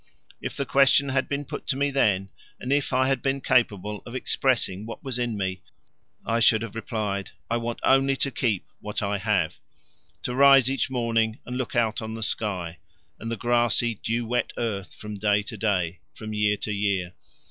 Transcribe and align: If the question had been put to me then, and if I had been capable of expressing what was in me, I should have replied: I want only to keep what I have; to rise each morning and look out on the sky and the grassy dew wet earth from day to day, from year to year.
If 0.41 0.57
the 0.57 0.65
question 0.65 1.09
had 1.09 1.29
been 1.29 1.45
put 1.45 1.67
to 1.67 1.75
me 1.75 1.91
then, 1.91 2.31
and 2.59 2.73
if 2.73 2.91
I 2.91 3.05
had 3.05 3.21
been 3.21 3.39
capable 3.39 4.01
of 4.03 4.15
expressing 4.15 4.87
what 4.87 5.03
was 5.03 5.19
in 5.19 5.37
me, 5.37 5.61
I 6.25 6.39
should 6.39 6.63
have 6.63 6.73
replied: 6.73 7.29
I 7.51 7.57
want 7.57 7.79
only 7.83 8.15
to 8.15 8.31
keep 8.31 8.65
what 8.79 9.03
I 9.03 9.19
have; 9.19 9.59
to 10.23 10.33
rise 10.33 10.71
each 10.71 10.89
morning 10.89 11.37
and 11.45 11.55
look 11.55 11.75
out 11.75 12.01
on 12.01 12.15
the 12.15 12.23
sky 12.23 12.79
and 13.19 13.31
the 13.31 13.37
grassy 13.37 13.93
dew 13.93 14.25
wet 14.25 14.53
earth 14.57 14.95
from 14.95 15.19
day 15.19 15.43
to 15.43 15.55
day, 15.55 15.99
from 16.11 16.33
year 16.33 16.57
to 16.57 16.71
year. 16.73 17.13